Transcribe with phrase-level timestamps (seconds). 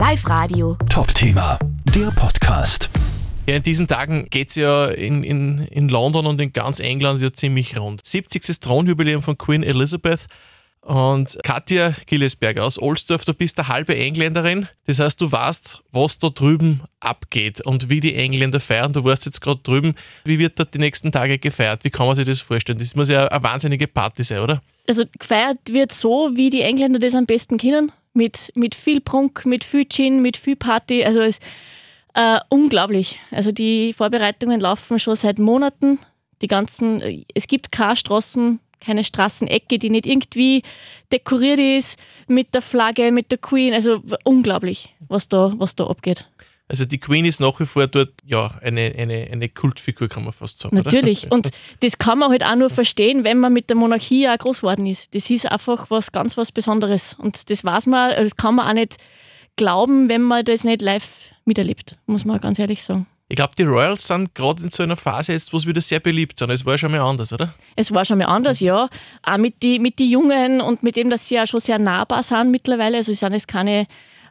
[0.00, 0.78] Live Radio.
[0.88, 1.58] Top-Thema,
[1.94, 2.88] der Podcast.
[3.46, 7.20] Ja, in diesen Tagen geht es ja in, in, in London und in ganz England
[7.20, 8.00] ja ziemlich rund.
[8.06, 8.60] 70.
[8.60, 10.24] Thronjubiläum von Queen Elizabeth.
[10.80, 14.68] Und Katja Gillesberger aus Ohlsdorf, du bist eine halbe Engländerin.
[14.86, 18.94] Das heißt, du weißt, was da drüben abgeht und wie die Engländer feiern.
[18.94, 19.94] Du warst jetzt gerade drüben.
[20.24, 21.84] Wie wird dort die nächsten Tage gefeiert?
[21.84, 22.78] Wie kann man sich das vorstellen?
[22.78, 24.62] Das muss ja eine wahnsinnige Party sein, oder?
[24.88, 27.92] Also gefeiert wird so, wie die Engländer das am besten kennen.
[28.12, 31.04] Mit, mit viel Prunk, mit viel Gin, mit viel Party.
[31.04, 31.42] Also es ist
[32.14, 33.20] äh, unglaublich.
[33.30, 35.98] Also die Vorbereitungen laufen schon seit Monaten.
[36.42, 40.62] Die ganzen, es gibt keine Straßen, keine Straßenecke, die nicht irgendwie
[41.12, 43.74] dekoriert ist mit der Flagge, mit der Queen.
[43.74, 46.28] Also unglaublich, was da, was da abgeht.
[46.70, 50.32] Also die Queen ist nach wie vor dort ja eine, eine, eine Kultfigur, kann man
[50.32, 50.76] fast sagen.
[50.76, 51.26] Natürlich.
[51.26, 51.34] Oder?
[51.34, 54.60] Und das kann man halt auch nur verstehen, wenn man mit der Monarchie auch groß
[54.60, 55.12] geworden ist.
[55.16, 57.16] Das ist einfach was ganz was Besonderes.
[57.18, 58.98] Und das weiß man, also das kann man auch nicht
[59.56, 63.08] glauben, wenn man das nicht live miterlebt, muss man ganz ehrlich sagen.
[63.28, 66.00] Ich glaube, die Royals sind gerade in so einer Phase jetzt, wo es wieder sehr
[66.00, 66.50] beliebt sind.
[66.50, 67.52] Es war schon mal anders, oder?
[67.74, 68.88] Es war schon mal anders, ja.
[69.24, 72.22] Auch mit den mit die Jungen und mit dem, dass sie ja schon sehr nahbar
[72.22, 72.96] sind mittlerweile.
[72.96, 73.86] Also es sind jetzt keine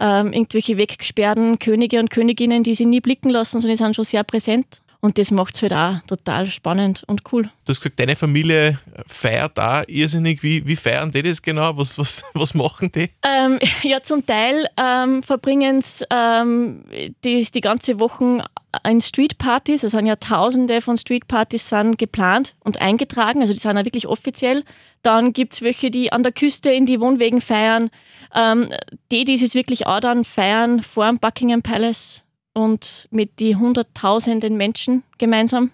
[0.00, 4.04] ähm, irgendwelche weggesperrten Könige und Königinnen, die sie nie blicken lassen, sondern die sind schon
[4.04, 4.66] sehr präsent.
[5.04, 7.42] Und das macht es halt auch total spannend und cool.
[7.42, 10.44] Du hast gesagt, deine Familie feiert da irrsinnig.
[10.44, 11.76] Wie, wie feiern die das genau?
[11.76, 13.10] Was, was, was machen die?
[13.24, 16.84] Ähm, ja, zum Teil ähm, verbringen sie ähm,
[17.24, 18.44] die, die ganze Woche
[18.88, 19.82] in Streetpartys.
[19.82, 23.40] Es sind ja tausende von Streetpartys sind geplant und eingetragen.
[23.40, 24.64] Also die sind ja wirklich offiziell.
[25.02, 27.90] Dann gibt es welche, die an der Küste in die Wohnwegen feiern.
[28.34, 28.70] Ähm,
[29.10, 34.56] die, die es wirklich auch dann feiern vor dem Buckingham Palace und mit die hunderttausenden
[34.56, 35.70] Menschen gemeinsam.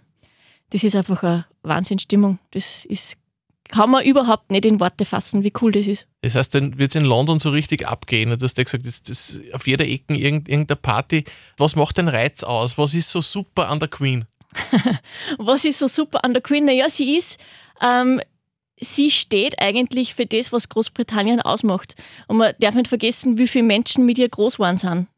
[0.70, 2.38] Das ist einfach eine Wahnsinnsstimmung.
[2.50, 3.16] Das ist,
[3.68, 6.06] kann man überhaupt nicht in Worte fassen, wie cool das ist.
[6.22, 8.36] Das heißt, dann wird es in London so richtig abgehen.
[8.38, 11.24] Du hast ja gesagt, das, das auf jeder Ecke irgendeine Party.
[11.56, 12.78] Was macht den Reiz aus?
[12.78, 14.24] Was ist so super an der Queen?
[15.38, 16.64] was ist so super an der Queen?
[16.64, 17.38] Naja, sie ist.
[17.80, 18.20] Ähm,
[18.80, 21.94] sie steht eigentlich für das, was Großbritannien ausmacht.
[22.26, 25.08] Und man darf nicht vergessen, wie viele Menschen mit ihr groß geworden sind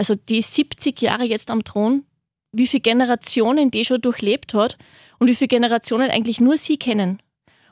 [0.00, 2.06] also die 70 Jahre jetzt am Thron,
[2.52, 4.78] wie viele Generationen die schon durchlebt hat
[5.18, 7.20] und wie viele Generationen eigentlich nur sie kennen.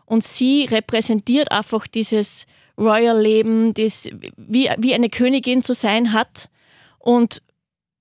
[0.09, 2.47] Und sie repräsentiert einfach dieses
[2.79, 4.09] Royal-Leben, das
[4.39, 6.49] wie, wie eine Königin zu sein hat
[6.99, 7.43] und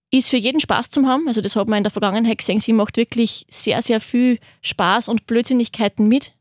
[0.09, 1.27] ist für jeden Spaß zu haben.
[1.27, 2.61] Also das hat man in der Vergangenheit gesehen.
[2.61, 6.31] Sie macht wirklich sehr, sehr viel Spaß und Blödsinnigkeiten mit.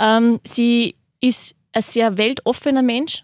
[0.00, 3.22] Ähm, sie ist ein sehr weltoffener Mensch,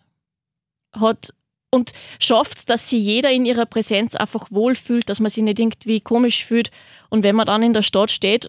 [0.93, 1.35] hat
[1.73, 6.01] und schafft dass sich jeder in ihrer Präsenz einfach wohlfühlt, dass man sich nicht irgendwie
[6.01, 6.71] komisch fühlt.
[7.11, 8.49] Und wenn man dann in der Stadt steht,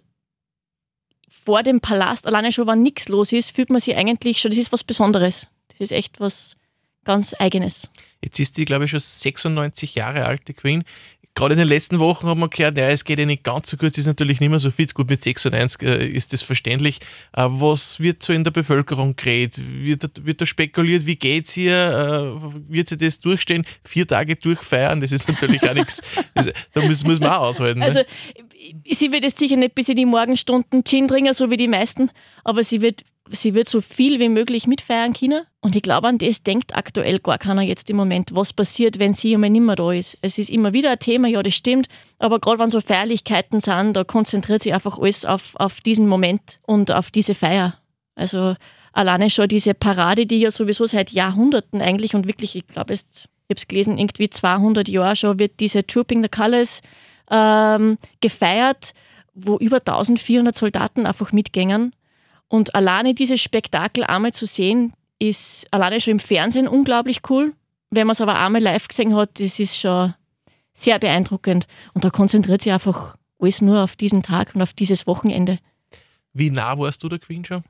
[1.29, 4.57] vor dem Palast, alleine schon, wenn nichts los ist, fühlt man sich eigentlich schon, das
[4.57, 5.47] ist was Besonderes.
[5.69, 6.55] Das ist echt was
[7.03, 7.89] ganz Eigenes.
[8.23, 10.83] Jetzt ist die, glaube ich, schon 96 Jahre alt, die Queen
[11.35, 13.77] gerade in den letzten Wochen hat man gehört, ja, es geht ja nicht ganz so
[13.77, 14.93] gut, sie ist natürlich nicht mehr so fit.
[14.93, 16.99] Gut, mit 96 äh, ist das verständlich.
[17.33, 19.61] Äh, was wird so in der Bevölkerung geredet?
[19.61, 21.75] Wird, wird da spekuliert, wie geht es ihr?
[21.75, 23.65] Äh, wird sie das durchstehen?
[23.83, 25.01] Vier Tage durchfeiern?
[25.01, 26.01] Das ist natürlich auch nichts.
[26.73, 27.79] Da muss, muss man auch aushalten.
[27.79, 27.85] Ne?
[27.85, 28.01] Also,
[28.89, 32.09] sie wird jetzt sicher nicht bis in die Morgenstunden Gin trinken, so wie die meisten,
[32.43, 35.45] aber sie wird sie wird so viel wie möglich mitfeiern können.
[35.61, 39.13] Und ich glaube, an das denkt aktuell gar keiner jetzt im Moment, was passiert, wenn
[39.13, 40.17] sie einmal nicht mehr da ist.
[40.21, 41.87] Es ist immer wieder ein Thema, ja, das stimmt,
[42.19, 46.59] aber gerade wenn so Feierlichkeiten sind, da konzentriert sich einfach alles auf, auf diesen Moment
[46.63, 47.79] und auf diese Feier.
[48.15, 48.55] Also
[48.93, 53.01] alleine schon diese Parade, die ja sowieso seit Jahrhunderten eigentlich und wirklich, ich glaube, ich
[53.01, 56.81] habe es gelesen, irgendwie 200 Jahre schon wird diese Trooping the Colors
[57.29, 58.93] ähm, gefeiert,
[59.33, 61.93] wo über 1400 Soldaten einfach mitgängen
[62.47, 67.53] und alleine dieses Spektakel einmal zu sehen, ist alleine schon im Fernsehen unglaublich cool.
[67.89, 70.13] Wenn man es aber einmal live gesehen hat, das ist schon
[70.73, 71.67] sehr beeindruckend.
[71.93, 75.59] Und da konzentriert sich einfach alles nur auf diesen Tag und auf dieses Wochenende.
[76.33, 77.63] Wie nah warst du der Queen schon?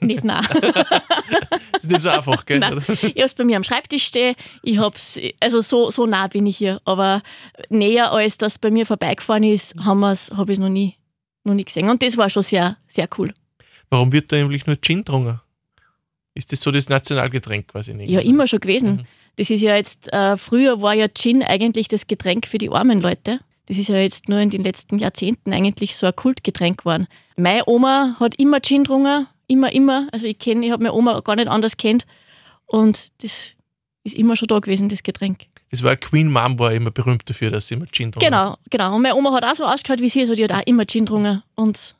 [0.00, 0.40] Nicht nah.
[1.82, 2.58] ist nicht so einfach, gell?
[2.58, 2.82] Nein.
[2.88, 4.34] Ich habe es bei mir am Schreibtisch stehen.
[4.62, 6.80] Ich hab's, also so, so nah bin ich hier.
[6.84, 7.22] Aber
[7.68, 10.94] näher als das bei mir vorbeigefahren ist, habe ich es noch nie,
[11.44, 11.88] noch nie gesehen.
[11.88, 13.32] Und das war schon sehr, sehr cool.
[13.90, 15.40] Warum wird da eigentlich nur Gin getrunken?
[16.34, 18.10] Ist das so das Nationalgetränk quasi nicht?
[18.10, 18.96] Ja, immer schon gewesen.
[18.96, 19.04] Mhm.
[19.36, 23.00] Das ist ja jetzt, äh, früher war ja Gin eigentlich das Getränk für die armen
[23.00, 23.40] Leute.
[23.66, 27.06] Das ist ja jetzt nur in den letzten Jahrzehnten eigentlich so ein Kultgetränk geworden.
[27.36, 30.08] Meine Oma hat immer Gin getrunken, immer, immer.
[30.12, 32.06] Also ich kenne, ich habe meine Oma gar nicht anders kennt.
[32.66, 33.54] Und das
[34.04, 35.46] ist immer schon da gewesen, das Getränk.
[35.70, 38.94] Das war Queen Mom war immer berühmt dafür, dass sie immer Gin getrunken Genau, genau.
[38.94, 41.04] Und meine Oma hat auch so ausgeschaut wie sie, also die hat auch immer Gin
[41.04, 41.42] getrunken.
[41.54, 41.96] Und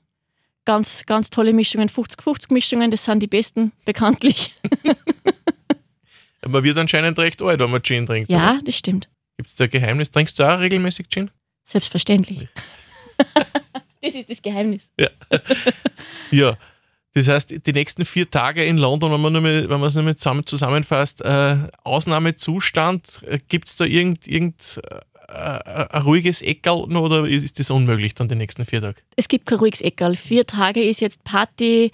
[0.65, 4.55] ganz, ganz tolle Mischungen, 50-50 Mischungen, das sind die besten, bekanntlich.
[6.47, 8.31] Man wird anscheinend recht alt, wenn man Gin trinkt.
[8.31, 9.09] Ja, das stimmt.
[9.37, 10.13] Gibt es da ein Geheimnis?
[10.13, 11.31] Trinkst du auch regelmäßig Gin?
[11.65, 12.49] Selbstverständlich.
[14.01, 14.85] das ist das Geheimnis.
[14.97, 15.09] Ja.
[16.31, 16.57] ja.
[17.17, 19.95] Das heißt, die nächsten vier Tage in London, wenn man, nur mal, wenn man es
[19.95, 24.83] nur mal zusammen, zusammenfasst, äh, Ausnahmezustand, äh, gibt es da irgend, irgend
[25.29, 29.01] äh, ein ruhiges Eckerl oder ist das unmöglich dann die nächsten vier Tage?
[29.17, 30.15] Es gibt kein ruhiges Eckerl.
[30.15, 31.91] Vier Tage ist jetzt Party,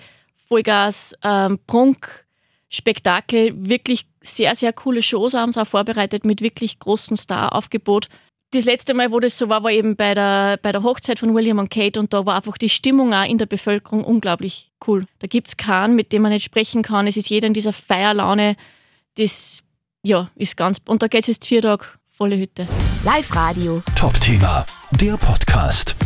[0.48, 2.26] Vollgas, ähm, Prunk,
[2.69, 8.08] Spektakel, wirklich sehr, sehr coole Shows haben sie auch vorbereitet mit wirklich großem Star-Aufgebot
[8.52, 11.34] das letzte Mal, wo das so war, war eben bei der, bei der Hochzeit von
[11.34, 15.06] William und Kate und da war einfach die Stimmung auch in der Bevölkerung unglaublich cool.
[15.20, 17.06] Da gibt es keinen, mit dem man nicht sprechen kann.
[17.06, 18.56] Es ist jeder in dieser Feierlaune.
[19.16, 19.62] Das
[20.02, 20.81] ja, ist ganz.
[20.87, 22.66] Und da geht es jetzt vier Tage volle Hütte.
[23.04, 23.82] Live Radio.
[23.96, 25.96] Top-Thema, der Podcast.